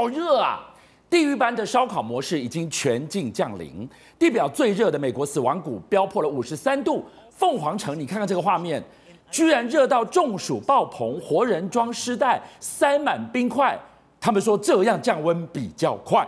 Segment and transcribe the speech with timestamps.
[0.00, 0.60] 好热啊！
[1.10, 7.04] 地狱般的烧烤模式已经全境降临，地表最热的美国死亡谷飙破了五十三度。
[7.30, 8.80] 凤凰城，你看看这个画面，
[9.28, 13.76] 居然热到中暑爆棚，活人装尸袋，塞满冰块。
[14.20, 16.24] 他们说这样降温比较快。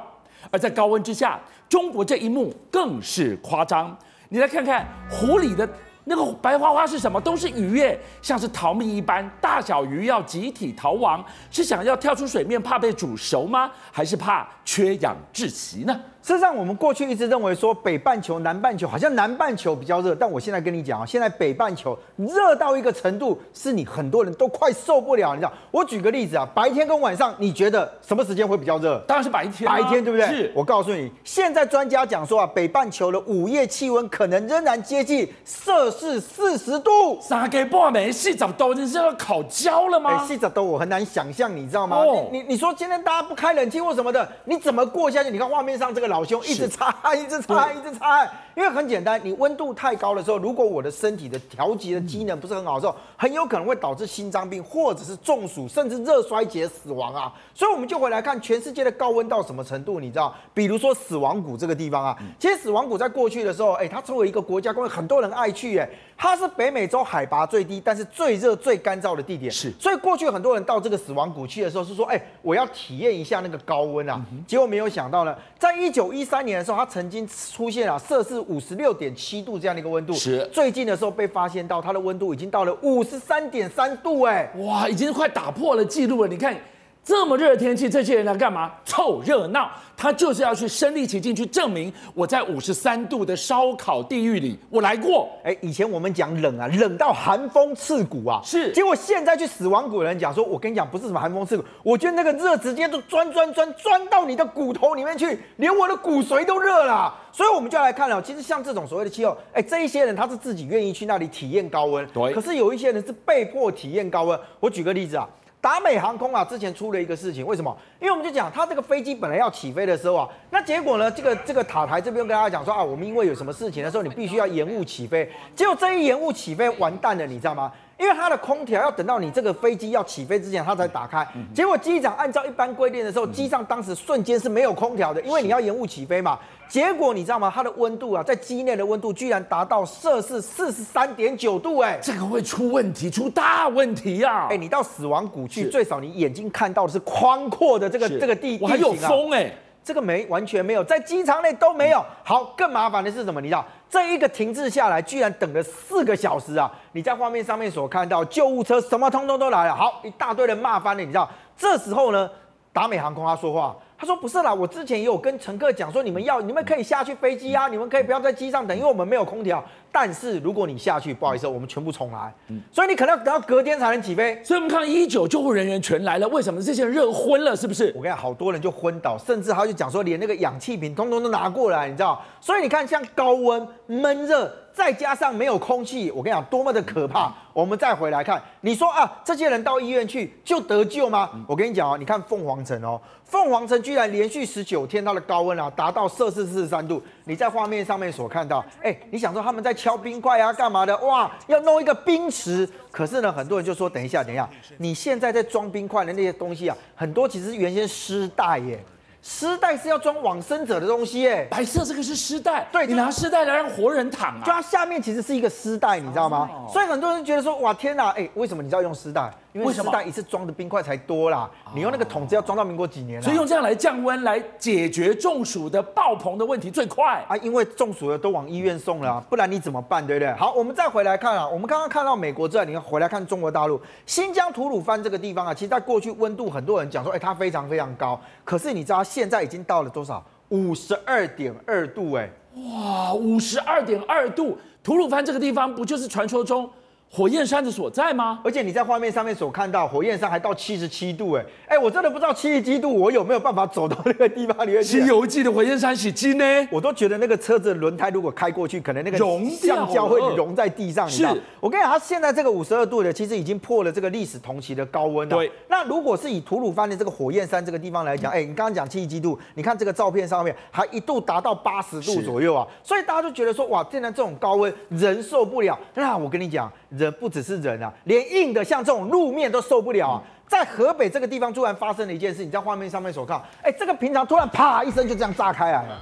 [0.50, 3.96] 而在高温之下，中国这一幕更是夸张。
[4.30, 5.68] 你来看看湖里的。
[6.04, 7.20] 那个白花花是什么？
[7.20, 13.70] 都是鱼耶，像是逃命一般，大小鱼要集体逃亡，是想要跳出水面怕被煮熟吗？
[13.92, 16.00] 还是怕缺氧窒息呢？
[16.22, 25.32] 事实上，我们过去一直认为说北半球、南半球好像南半球比较热，但我现在跟你讲啊，现在北半球热到一个程度，是你很多人都快受不了。
[25.34, 28.98] 你知道，我举个例子啊，白天跟晚上，你觉得什么时间会比较热？
[29.08, 30.26] 当然是白天，白天对不对？
[30.26, 30.52] 是。
[30.54, 37.18] 我告诉你，现在专家讲说啊，北半球的午夜气温可能仍然接近摄氏四十度。
[37.22, 40.26] 三更半夜四十度，你是要烤焦了吗？
[40.26, 41.96] 四十度我很难想象，你知道吗？
[41.96, 45.30] 哦、你你你说今天大家不开冷气或什么的，你怎么过下去？
[45.30, 46.09] 你看画面上这个。
[46.10, 48.22] 老兄 一直擦，一直擦，一直擦，
[48.54, 57.32] 因为很简单，你温度太高的时候，如果我的身体的调节的机能不是很好的时候，很有可能会导致心脏病，或者是中暑，甚至热衰竭死亡啊。
[57.54, 60.34] 所以我们就回来看全世界的高温到什么程度，你知道？
[60.52, 69.50] 比如说死亡谷这个地方啊，其实死亡谷在过去的时候，哎，它作为一个国家公园，很多人爱去，哎，它是北美洲海拔最低，但是最热最干燥的地点。
[69.50, 74.20] 是，所以过去很多人到这个死亡谷去的时候，是说，哎，我要体验一下那个高温啊。
[74.46, 80.14] 结果没有想到呢，在一九一九一三年的时候，它曾经出现了摄氏五十六点七度这样的一个温度。
[80.14, 86.28] 是，最近的时候被发现到它的温度已经到了五十三点三度，哎，哇，已经快打破了记录了。
[86.28, 86.56] 你看。
[87.02, 88.72] 这么热的天气，这些人来干嘛？
[88.84, 89.70] 凑热闹。
[89.96, 95.28] 他就是要去身临其境，去证明我在五十三度的烧烤地狱里，我来过。
[95.44, 98.40] 哎，以前我们讲冷啊，冷到寒风刺骨啊。
[98.42, 98.72] 是。
[98.72, 107.14] 结果现在去死亡谷的人讲说，我跟你讲，不是什么寒风刺骨，我觉得那个热直接都钻钻钻钻到你的骨头里面去，连我的骨髓都热了。
[107.30, 112.06] 所以我们就要来看了，其实像这种所谓的气候，哎，这一些人他是自己愿意去那里体验高温。
[112.06, 112.32] 对。
[112.32, 114.38] 可是有一些人是被迫体验高温。
[114.60, 115.28] 我举个例子啊。
[115.60, 117.76] 达美航空啊，之前出了一个事情，为什么？
[118.00, 125.30] 因为我们就讲，他这个飞机本来要起飞的时候啊，那结果呢，这个这个塔台这边跟大家讲说啊，我们因为有什么事情的时候，你必须要延误起飞。
[125.54, 127.70] 结果这一延误起飞，完蛋了，你知道吗？
[128.00, 131.26] 因为它的空调要等到你这个飞机要起飞之前，它才打开。
[131.54, 136.38] 结果机长按照一般规定的时候，机上当时瞬间是没有空调的，因为你要延误起飞嘛。
[136.66, 137.52] 结果你知道吗？
[137.54, 144.46] 它的温度啊，在机内的温度居然达到摄氏四十三点九度，哎，这个会出问题，出大问题呀！
[144.48, 149.52] 哎，你到死亡谷去，最少你眼睛看到的是宽阔的这个这个地地形啊，还有风哎。
[149.82, 152.04] 这个没完全没有，在机舱内都没有。
[152.22, 153.40] 好，更麻烦的是什么？
[153.40, 156.70] 你知道，这一个停滞下来，居然等了四个小时啊！
[156.92, 159.74] 你在画面上面所看到，救护车什么通通都来了。
[159.74, 162.30] 好，一大堆人骂翻了，你知道，这时候呢，
[162.72, 163.76] 达美航空他说话。
[164.00, 169.62] 他说不是啦，我之前也有跟乘客讲说，你们要你们可以下去飞机啊，你们可以不要在机上等，因为我们没有空调。
[169.92, 172.32] 但是如果你下去，不好意思，我们全部重来。
[172.48, 174.40] 嗯，所以你可能要等到隔天才能起飞。
[174.42, 177.54] 所以我们看一九救护人员全来了，为什么这些人热昏了？
[177.54, 177.88] 是不是？
[177.94, 182.22] 我跟你讲，好多人就昏倒，甚至他就讲说，连那个氧气瓶通通都拿过来，你知道？
[182.40, 184.50] 所以你看，像高温闷热。
[184.80, 187.30] 再加上没有空气，我跟你讲多么的可怕。
[187.52, 191.28] 我们再回来看，你说啊，这些人到医院去就得救吗？
[191.46, 197.02] 我跟你讲啊，你看凤凰城哦，凤凰城居然连续十九天它的高温啊达到摄氏四十三度。
[197.24, 200.96] 你在画面上面所看到，哎，你想说他们在敲冰块啊，干嘛的？
[201.00, 202.66] 哇，要弄一个冰池。
[202.90, 204.48] 可是呢，很多人就说，等一下，等一下，
[204.78, 208.82] 你现在在装冰块的那些东西啊，很多其实原先湿带耶。
[209.22, 216.48] 尸袋是要装往生者的东西，哎，白色这个是丝带，对，你拿丝带来让活人躺啊，就它下面其实是一个丝带，你知道吗？
[216.50, 219.30] 哦、所以很多人觉得说，哇，天哪，哎，为什么你知道用丝带？
[219.52, 223.20] 因为丝带一次装的冰块才多啦，你用那个桶子要装到民国几年？
[223.20, 227.36] 所以用这样来降温，来解决中暑的爆棚的问题最快啊！
[227.38, 230.06] 因为中暑的都往医院送了，不然你怎么办？
[230.06, 230.32] 对不对？
[230.34, 240.24] 好，我们再回来看啊，我们刚刚看到美国之后，你要回来看中国大陆新疆吐鲁番这个地方啊，其实在过去温度很多人讲说，哎，它非常非常高，可是你知道它现在已经到了多少？
[240.50, 246.70] 五十二点二度，哎，哇，五十二点二度，吐鲁番这个地方不就是传说中？
[247.12, 248.38] 火焰山的所在吗？
[248.44, 255.00] 而且你在画面上面所看到，火焰山还到七十七度，哎哎，我真的不知道七十七度我有没有办法走到那个地方里面去。
[255.00, 256.44] 西游记的火焰山是金呢？
[256.70, 259.18] 我都觉得那个车子轮胎如果开过去，可能那个
[259.50, 261.08] 橡胶会融在地上。
[261.08, 261.36] 你知道？
[261.58, 265.34] 我跟你讲，它现在这个五十二度的，其实已经破了这个历史同期的高温了。
[265.34, 265.50] 对。
[265.66, 275.76] 那如果是以吐鲁番的这个火焰山这个地方来讲，哎，你刚刚讲七十七度，你看这个照片上面还一度达到八十度左右啊，所以大家就觉得说，哇，现在这种高温人受不了。
[275.94, 276.70] 那我跟你讲。
[277.00, 280.22] 人不只是人啊，连硬的像这种路面都受不了啊。
[280.46, 285.98] 在河北这个地方突然发生了一件事，你在画面上面所看，哎、欸，这个平常突然啪一声就这样炸开来了，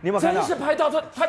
[0.00, 0.40] 你有没有看到？
[0.40, 1.28] 真是拍到它，它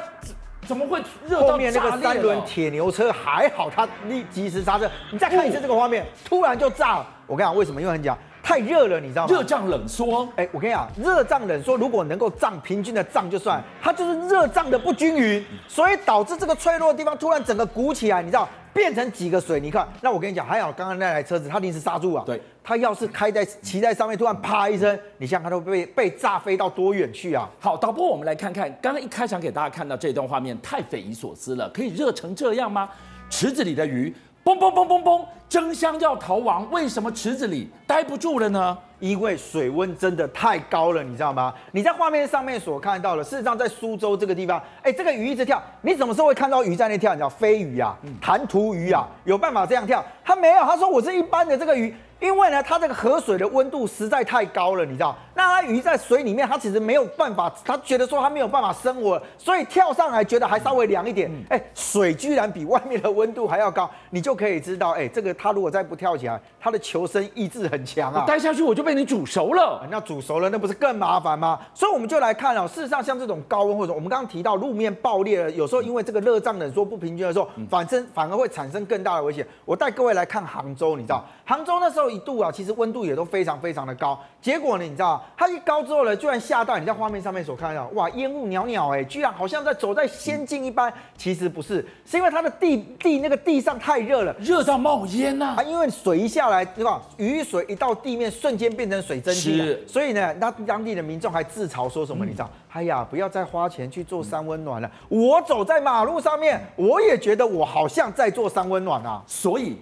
[0.67, 1.53] 怎么会热到？
[1.53, 4.89] 后面那个三轮铁牛车还好，它立及时刹车。
[5.11, 7.07] 你再看一次这个画面，突然就炸了。
[7.27, 7.79] 我跟你讲，为什么？
[7.79, 8.17] 因为很讲。
[8.41, 9.33] 太热了，你知道吗？
[9.33, 10.23] 热胀冷缩。
[10.35, 19.87] 哎、欸，我跟你讲，热胀冷缩，如果能够胀平均的胀就算，它就是热胀的不均匀，所以导致这个脆弱的地方突然整个鼓起来，你知道，变成几个水泥看。
[20.01, 22.21] 那我跟你讲，还好刚刚那台车子它临时刹住啊。
[22.25, 27.49] 对，它要是开在骑在上面，突然啪一声，你想想它都被 被炸飞到多远去啊？
[27.57, 32.89] 好，导播，我们来看看，刚刚一开场给大家看到这段画面，太匪夷所思了，可以热成这样吗？
[33.29, 34.13] 池子里的鱼。
[34.43, 38.77] 嘣嘣嘣嘣嘣，争相要逃亡，为什么池子里待不住了呢？
[38.99, 41.53] 因为水温真的太高了，你知道吗？
[41.71, 47.13] 你在画面上面所看到的，事实上在苏州这个地方，哎，这个鱼一直跳，你什么时候会看到鱼在那跳？
[47.13, 50.03] 你知道飞鱼啊，弹涂鱼啊，有办法这样跳？
[50.23, 51.93] 他没有，他说我是一般的这个鱼。
[52.25, 55.15] 因为呢，它这个河水的温度实在太高了，你知道？
[55.35, 61.31] 那它鱼在水里面，它其实没有办法，它觉得说它没有办法生活，所以跳上来觉得还稍微凉一点。
[61.49, 68.25] 哎，水居然比外面的温度还要高，你就可以知道，哎，这个它如果再不跳起来，它的求生意志很强啊。
[68.25, 71.59] 待下去我就被你煮熟了，那煮熟了那不是更麻烦吗？
[71.75, 79.45] 所以我们就来看哦，事实上像这种高温或者我们刚刚提到路面爆裂了，有时候因为这个热胀冷缩不平均的时候，反正反而会产生更大的危险。
[79.63, 90.93] 我带各位来看杭州，你知道杭州那时候一度啊，其实温温度也都非常非常的高，结果呢，你知道它一高之后呢，居然吓到你在画面上面所看到，哇，烟雾袅袅，哎，居然好像在走在仙境一般。
[91.17, 95.55] 其实不是，是因为它的地地那个地上太热了，热到冒烟呐、啊。
[95.57, 97.01] 啊，因为水一下来，对吧？
[97.17, 99.57] 雨水一到地面，瞬间变成水蒸气。
[99.57, 99.83] 是。
[99.87, 102.23] 所以呢，那当地的民众还自嘲说什么？
[102.23, 102.45] 你知道？
[102.45, 104.91] 嗯、哎呀，不要再花钱去做三温暖了。
[105.09, 109.23] 我走在马路上面，我也觉得我好像在做三温暖啊。
[109.25, 109.75] 所以。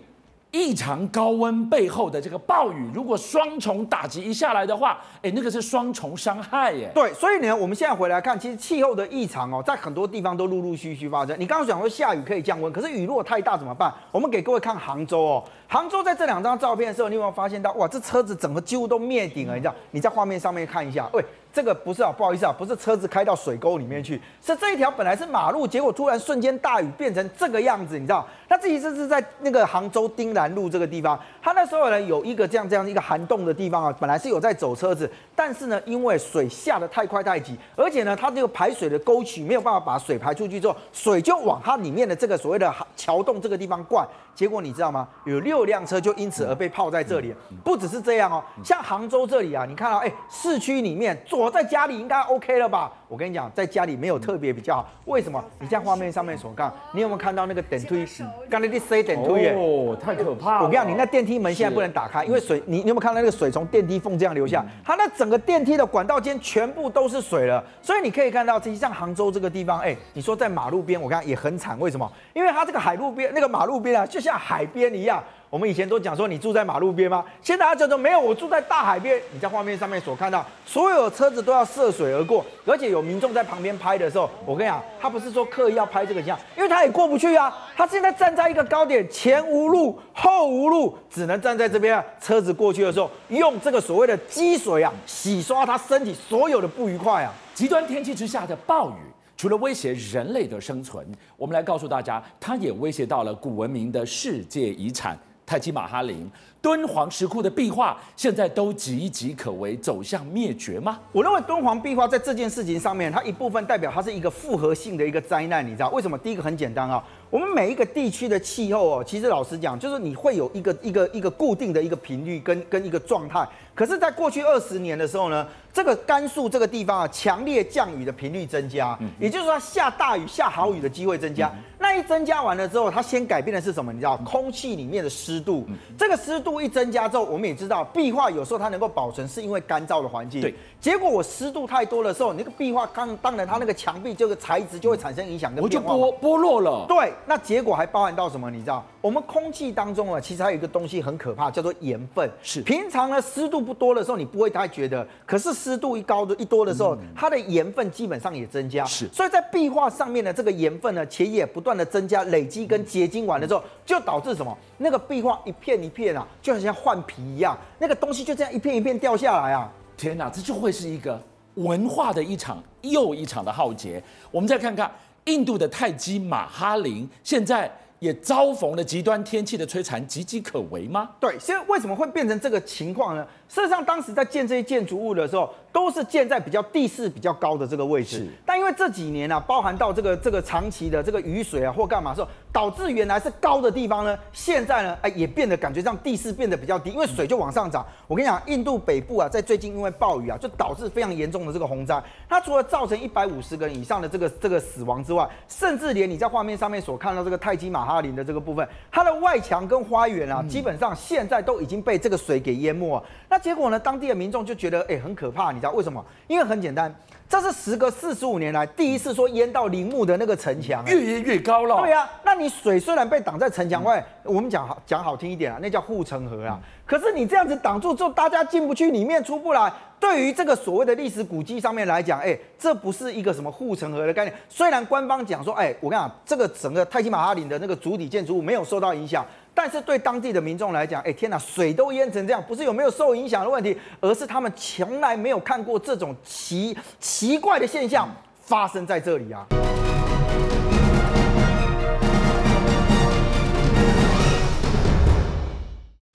[0.54, 6.92] 异常高温背后的这个暴雨，如果双重打击一下来的话，哎，那个是双重伤害耶。
[6.94, 11.36] 对，所以呢，我们现在回来看，其实气候的异常哦，在很多地方都陆陆续续发生。
[11.40, 13.92] 你刚刚讲说下雨可以降温，可是雨落太大怎么办？
[14.12, 19.56] 我们给各位看杭州哦，杭州在这两张照片的时候，你有没有发现到哇，这车子整个几乎都灭顶了？
[19.56, 19.74] 你知道？
[19.90, 21.26] 你在画面上面看一下，喂。
[21.52, 28.28] 这个不是啊，不好意思啊，不是车子开到水沟里面去，是这一条本来是马路，结果突然瞬间大雨变成这个样子，你知道？
[28.50, 44.04] 他自己这是在那个杭州丁兰路这个地方，他那时候呢有一个这样这样一个涵洞的地方啊，本来是有在走车子，但是呢因为水下的太快太急，而且呢它这个排水的沟渠没有办法把水排出去之后，水就往它里面的这个所谓的桥洞这个地方灌，
[44.34, 45.08] 结果你知道吗？
[45.26, 47.34] 有六辆车就因此而被泡在这里，
[47.64, 51.54] 不只是这样哦，像杭州这里啊，你看到哎市区里面坐。
[51.54, 52.92] 在家里应该 OK 了吧？
[53.08, 54.90] 我跟你讲，在家里没有特别比较好。
[55.06, 55.40] 为什么？
[55.60, 58.08] 你在画面上面所看，你有没有看到那个电梯？
[58.50, 60.66] 刚才你 say 电梯哦，太可怕了！
[60.66, 64.66] 我跟你讲，你那电梯门现在不能打开，因为水，你你有没有看到那个水从电梯缝这样流下？
[64.84, 67.64] 它那整个电梯的管道间全部都是水了。
[67.80, 71.80] 所以你可以看到，实际上杭州这个地方，哎，你说在马路边，我看也很惨。
[71.80, 72.12] 为什么？
[72.34, 75.24] 因为它这个海路边那个马路边啊，就像海边一样。
[75.54, 77.24] 我们以前都讲说，你住在马路边吗？
[77.40, 79.22] 现在他讲说没有，我住在大海边。
[79.32, 87.56] 你在画面上面所看到，所有车子都要涉水而过，而且有民众在旁边拍的时候，我跟你讲，他不是说刻意要拍这个像，因为他也过不去啊。
[87.78, 92.04] 他现在站在一个高点，前无路，后无路，只能站在这边。
[92.20, 97.32] 车子过去的时候，用这个所谓的积水啊，洗刷他身体所有的不愉快啊。
[97.54, 98.94] 极端天气之下的暴雨，
[99.38, 101.06] 除了威胁人类的生存，
[101.38, 105.16] 我们来告诉大家，它也威胁到了古文明的世界遗产。
[105.46, 106.30] 泰姬玛哈林、
[106.62, 111.00] 敦煌石窟的壁画，现在都岌岌可危，走向灭绝吗？
[111.12, 116.18] 我认为敦煌壁画在这件事情上面，它一部分代表它是一个复合性的一个灾难，你知道为什么？
[116.18, 123.46] 第一个很简单啊，我们每一个地区的气候哦，其实老实讲，就是你会有一个一个一个固定的一个频率跟跟一个状态。
[123.76, 131.52] 可是，在过去二十年的时候呢，这个甘肃这个地方啊，强烈降雨的频率增加，也就是说，下大雨、下好雨的机会增加。
[131.80, 133.92] 那一增加完了之后，它先改变的是什么？
[133.92, 135.68] 你知道，空气里面的湿度。
[135.98, 140.40] 这个湿度一增加之后，我们也知道，壁画有时候它能够保存，是因为干燥的环境。
[140.40, 140.54] 对。
[140.80, 146.86] 结果我湿度太多的时候，那个壁画当当然它那个墙壁这个材质就会产生影响，我就剥剥落了。
[146.88, 147.12] 对。
[147.26, 148.50] 那结果还包含到什么？
[148.52, 152.30] 你知道，我们空气当中啊，其实还有一个东西很可怕，叫做盐分。
[152.44, 152.62] 是。
[152.62, 155.06] 平常呢，湿度不多的时候，你不会太觉得。
[155.26, 158.84] 可是湿度一高的、一多的时候，它的盐分基本上也增加。
[158.84, 164.58] 是，所以在壁画上面的这个盐分呢，且也不断的增加、累积跟结晶完了之后，就导致什么？
[164.80, 169.72] 那个壁画一片一片啊，就好像换皮一样，那个东西就这样一片一片掉下来啊！
[169.96, 171.22] 天哪，这就会是一个
[171.56, 174.04] 文化的一场又一场的浩劫。
[174.32, 174.92] 我们再看看
[175.26, 177.72] 印度的泰姬玛哈林，现在。
[178.04, 181.12] 也遭逢了极端天气的摧残，岌岌可危吗？
[181.22, 183.26] 对，所以为什么会变成这个情况呢？
[183.48, 188.18] 事实上，当时在建这些建筑物的时候，都是建在比较地势比较高的这个位置。
[188.18, 188.28] 是。
[188.46, 197.86] 但因为这几年啊，包含到这个这个长期的这个雨水啊或干嘛的时候，导致原来是高的地方呢，现在呢，哎也变得感觉上地势变得比较低，因为水就往上涨。
[198.08, 202.04] 我跟你讲，印度北部啊，在最近因为暴雨啊，就导致非常严重的这个洪灾。
[202.28, 213.04] 它除了造成一百五十个人以上的这个这个死亡之外，甚至连你在画面上面所看到这个泰姬玛哈陵的这个部分，它的外墙跟花园啊，基本上现在都已经被这个水给淹没了。
[213.30, 216.04] 那结果呢，当地的民众就觉得哎、欸、很可怕，你知道为什么？
[216.28, 216.94] 因为很简单，
[217.34, 221.78] 这是时隔四十五年来第一次说淹到陵墓的那个城墙，越淹越高了。
[221.78, 226.60] 对呀、啊，那你水虽然被挡在城墙外，我们讲好讲好听一点啊，那叫护城河啊。
[226.86, 229.74] 可是你这样子挡住之后，大家进不去，里面出不来。
[230.00, 234.36] 对于这个所谓的历史古迹上面来讲，哎，这不是一个什么护城河的概念。
[234.48, 239.26] 虽然官方讲说，哎，我跟你讲，这个整个泰姬玛哈陵的那个主体建筑物没有受到影响，
[239.56, 248.10] 但是对当地的民众来讲，哎，天哪，水都淹成这样，不是有没有受影响的问题，而是他们从来没有看过这种奇奇怪的现象
[248.42, 249.46] 发生在这里啊。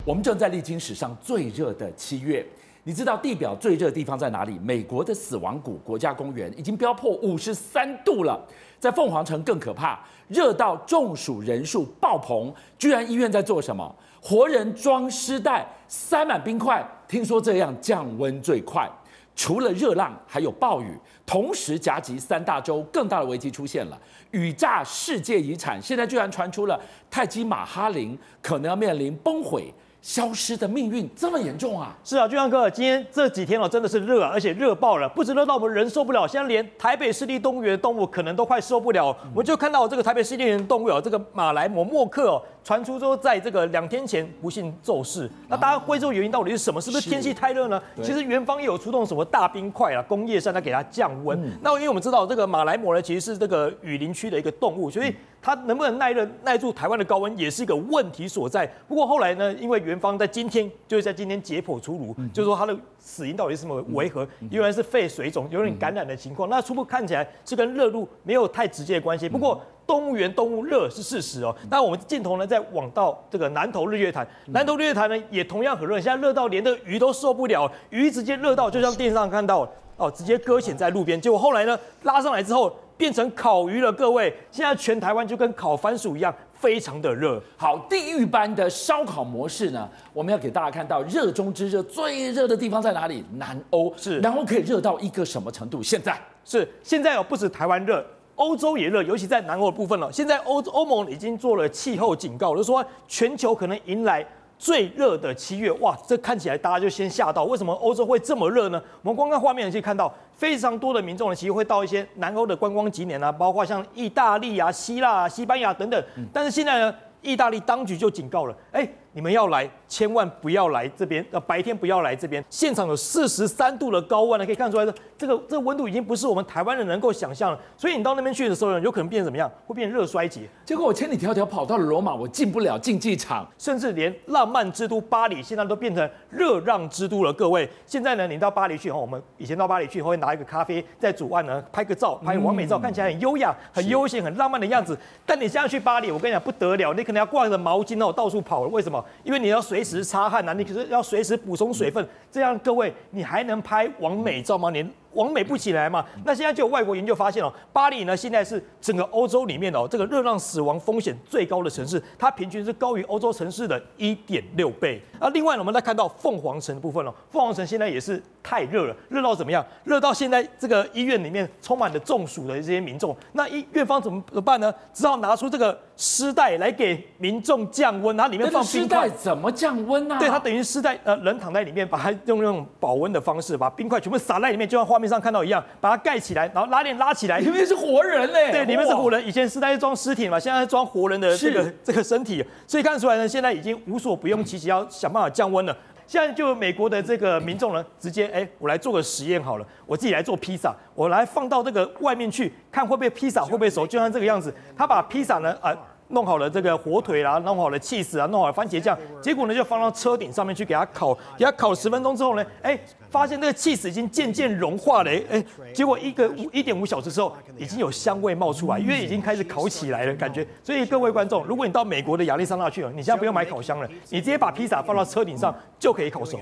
[0.05, 2.45] 我们正在历经史上最热的七月。
[2.89, 4.59] 你知道地表最热的地方在哪里？
[4.61, 8.43] 美国的死亡谷国家公园已经飙破五十三度了，
[8.81, 13.95] 在凤凰城更可怕，热到中暑人数爆棚，居然医院在做什么？
[14.23, 18.91] 活人装尸袋，塞满冰块，听说这样降温最快。
[19.37, 26.81] 除了热浪，还有暴雨，同时夹击三大洲，更大的危机出现了，雨炸世界遗产，现在居然传出了
[27.11, 29.71] 泰姬玛哈林可能要面临崩毁。
[30.01, 31.97] 消失的命运这么严重啊！
[32.05, 39.15] 是啊，俊阳哥，今天这几天哦，真的是热，而且热爆了，不止热到我们人受不了，现在连台北市立动物园的动物可能都快受不了。
[39.35, 45.27] 我就看到这个台北市立动物园动物哦，这个马来貘莫克哦，传出说在这个两天前不幸骤逝。
[45.49, 46.79] 那大家会这个原因到底是什么？
[46.79, 47.83] 是不是天气太热呢？
[48.03, 51.43] 其实元方也有出动什么大冰块啊、工业扇来给它降温。
[51.43, 55.15] 嗯、那因为我们知道这个马来貘呢，其实是这个雨林区的一个动物，所以。
[55.41, 58.67] 它能不能耐热耐住台湾的高温，也是一个问题所在。
[58.89, 64.27] 不过后来呢，因为元芳在今天就是在今天解剖出炉，嗯、就是说它的死因到底是什么为何？
[64.41, 66.49] 嗯、原来是肺水肿，有点感染的情况。
[66.49, 69.29] 嗯、那初步看起来是跟热度没有太直接的关系。
[69.29, 71.53] 不过动物园动物热是事实哦。
[71.63, 79.67] 嗯、那我们镜头呢，再往到这个南投日月潭，嗯、南投日月潭呢也同样很热，现在热到连这个鱼都受不了，鱼直接热到就像电视上看到
[79.97, 81.19] 哦，直接搁浅在路边。
[81.19, 82.73] 结果后来呢，拉上来之后。
[82.99, 87.41] 变成烤鱼了，各位，现在全台湾就跟烤番薯一样，非常的热。
[87.57, 93.25] 好，地狱般的烧烤模式呢，我们要给大家看到热中之热，最热的地方在哪里？
[93.35, 95.81] 南欧是，南欧可以热到一个什么程度？
[95.81, 98.05] 现在是现在哦，不止台湾热，
[98.39, 100.11] 欧洲也热，尤其在南欧的部分了。
[100.11, 104.27] 现在欧欧盟已经做了气候警告，就是说全球可能迎来。
[104.61, 108.83] 最热的七月，哇，这看起来大家就先吓到，为什么欧洲会这么热呢？
[109.03, 116.05] 我们光看画面可以看到，非常多的民众呢，其实会到一些南欧的观光景点啊，包括像意大利啊、希腊啊、西班牙等等。
[116.33, 116.93] 但是现在呢，
[117.23, 118.89] 意大利当局就警告了，哎。
[119.13, 121.25] 你们要来，千万不要来这边。
[121.31, 122.45] 呃，白天不要来这边。
[122.51, 124.85] 现场有四十三度的高温呢，可以看出来，
[125.17, 127.59] 这个这个温度已经不是我们台湾人能够想象了。
[127.77, 129.51] 所以你到那边去的时候呢，有可能变成怎么样？
[129.67, 130.43] 会变热衰竭。
[130.65, 137.33] 结果我千里迢迢跑到了罗马，我进不了竞技场，甚至连浪漫之都巴黎现在都变成热浪之都了。
[137.33, 144.97] 各位，现在呢，你到巴黎去哈，我们以前到巴黎去会拿一个咖啡在左岸呢拍个照，拍完美照，看起来很优雅、很悠闲、很浪漫的样子。
[145.25, 148.69] 但你现在去巴黎，我跟你讲不得了，你可能要挂着毛巾哦到处跑了。
[148.69, 149.03] 为什么？
[149.25, 154.71] 因为你要随时擦汗呐，你可是要随时补充水分，这样各位你还能拍完美照吗？
[154.71, 154.89] 你？
[155.13, 156.05] 完美不起来嘛？
[156.25, 165.01] 那现在就有外国研究发现哦，巴黎呢现在是整个欧洲里面哦，这个热浪死亡风险最高的城市，它平均是高于欧洲城市的一点六倍。
[165.19, 169.65] 啊，另外呢，我们再看到凤凰城的部分哦，凤凰城现在也是太热了，热到怎么样？
[169.85, 174.73] 热到现在这个医院里面充满了中暑的这些民众，那医院方怎么怎么办呢？
[174.93, 179.09] 只好拿出这个湿袋来给民众降温，它里面放冰块。
[179.09, 180.17] 怎么降温呢？
[180.19, 188.53] 对，它等于湿袋，呃，人躺在里面，把它用那种保温的方式，把冰块全部撒在里面，就像画面上看到一样，把它盖起来，然后拉链拉起来，里面是活人嘞。
[188.53, 189.27] 对，里面是活人。
[189.27, 195.77] 以前是装尸体嘛，现在是装活人的这个是这个身体，所以看出来呢，现在已经无所不用其极，要想办法降温了。
[196.07, 205.71] 现在就美国的这个民众呢，直接哎，我来做个实验好了，我自己来做披萨，我来放到这个外面去看会不会披萨会不会熟，就像这个样子，他把披萨呢啊。
[205.71, 212.79] 呃弄好了这个火腿啦，弄好了起司啊，弄好了番茄酱，结果呢就放到车顶上面去给它烤，给它烤十分钟之后呢，哎，
[213.11, 220.47] 发现那个起司已经渐渐融化了，哎，结果一个五一点五小时之后，已经有香味冒出来，因为已经开始烤起来了，感觉。
[220.63, 226.39] 所以各位观众，如果你到美国的亚利桑那去了，你现在不用买烤箱了，你直接把披萨放到车顶上就可以烤熟。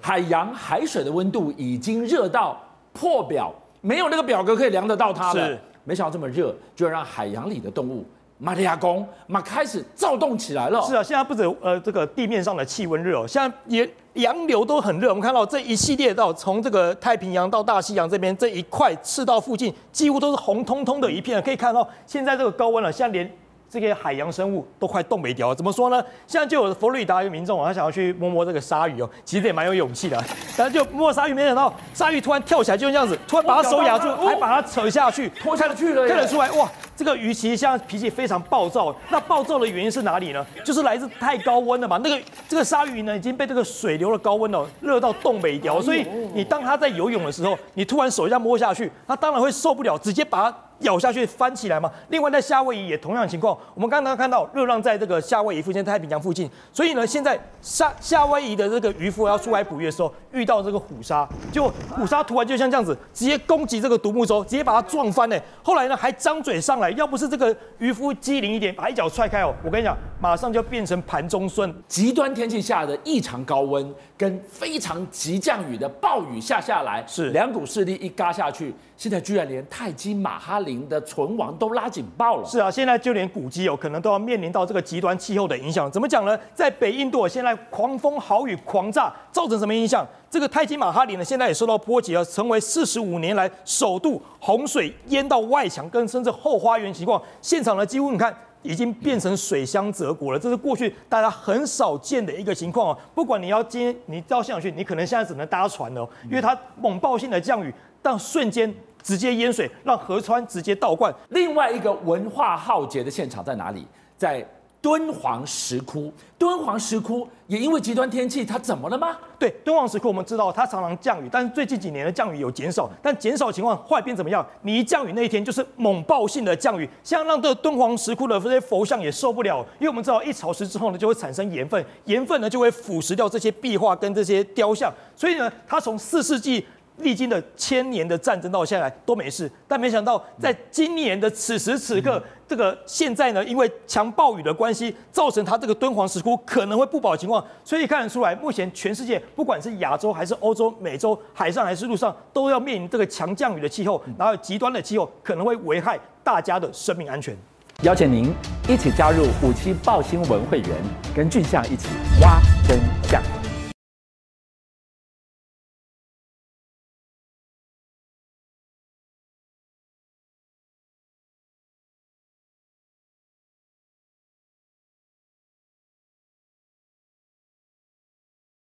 [0.00, 2.60] 海洋海水的温度已经热到
[2.92, 5.46] 破表，没有那个表格可以量得到它了。
[5.48, 8.04] 是，没想到这么热，就让海洋里的动物。
[8.38, 10.82] 马里亚宫马开始躁动起来了。
[10.82, 15.08] 是啊，现在不止呃这个地面上的气温热哦，现在也洋流都很热。
[15.08, 21.40] 我们看到这一系列到从这个太平洋到大西洋这边这一块赤道附近，几乎都是红彤彤的一片。
[21.42, 23.30] 可以看到现在这个高温了，现在连。
[23.68, 26.00] 这些海洋生物都快冻没掉了，怎么说呢？
[26.24, 30.22] 现在就有佛罗里达一个民众他想要去摸摸这个鲨鱼哦，其实也蛮有勇气的。
[30.56, 36.06] 但是就摸鲨鱼，没想到鲨鱼突然跳起来，就这样子，突然把他手咬住，还把它扯下去，拖下去了。
[36.06, 38.94] 看得出来，哇，这个鱼其实现在脾气非常暴躁。
[39.10, 40.44] 那暴躁的原因是哪里呢？
[40.64, 41.98] 就是来自太高温了嘛。
[42.02, 45.80] 那个这个鲨鱼呢，已经被这个水流的高温哦，热到冻北掉。
[45.80, 50.58] 所以你当它在游泳的时候，你突然手一下摸下去，它当然会受不了，直接把它。
[50.80, 51.90] 咬下去翻起来嘛。
[52.10, 65.40] 另外在夏威夷也同样情况，我们刚刚看到热浪在这个夏威夷附近、太平洋附近，所以呢，现在夏夏威夷的这个渔夫要出海捕鱼的时候，遇到这个虎鲨，就虎鲨突然就像这样子，直接攻击这个独木舟，直接把它撞翻呢。
[65.62, 71.74] 后来呢，还张嘴上来，要不是这个渔夫机灵一点，把一脚踹开哦，我跟你讲，马上就变成盘中孙。
[71.88, 78.74] 极端天气下的异常高温跟非常急降雨的暴雨下下来，是两股势力一嘎下去。
[78.96, 82.44] 现在居然连泰姬玛哈林的存亡都拉警报了。
[82.46, 85.90] 是啊，现在就连古迹有可能都要面临到这个极端气候的影响。
[85.90, 86.38] 怎么讲呢？
[86.54, 90.06] 在北印度，现在狂风豪雨狂炸，造成什么影响？
[90.30, 97.20] 这个泰姬玛哈林呢，现在也受到波及了，成为四十五年来首度洪水淹到外墙跟甚至后花源情况。
[97.40, 102.98] 现场呢，几乎你看已经变成水乡泽国了，这是过去大家很少见的一个情况哦。
[103.14, 107.72] 不管你要接你到现场去，你可能现在只能搭船了，因为它猛爆性的降雨。
[108.02, 111.12] 但瞬间直接淹水，让河川直接倒灌。
[111.30, 113.84] 另外一个文化浩劫的现场在哪里？
[114.16, 114.46] 在
[114.86, 116.12] 敦煌石窟。
[116.38, 119.16] 敦煌石窟也因为极端天气，它怎么了吗？
[119.36, 122.88] 对，敦煌石窟我们知道它常常降雨，但是最近几年的降雨有减少。
[123.02, 124.46] 但减少情况坏变怎么样？
[124.62, 136.64] 你一降雨那一天就是猛爆性的降雨，像让这敦煌石窟的这些佛像也受不了，因为我们知道一潮湿之后呢，就会产生盐分，盐分呢就会腐蚀掉这些壁画跟这些雕像，所以呢，它从四世纪。
[136.98, 157.36] 历经了千年的战争到现在都没事，但没想到在今年的此时此刻，这个现在呢，因为强暴雨的关系，造成它这个敦煌石窟可能会不保的情况，所以看得出来，目前全世界不管是亚洲还是欧洲、美洲，海上还是陆上，都要面临这个强降雨的气候，然后极端的气候可能会危害大家的生命安全。
[157.82, 158.32] 邀请您
[158.70, 160.70] 一起加入五七爆新闻会员，
[161.14, 161.88] 跟俊相一起
[162.22, 163.35] 挖真相。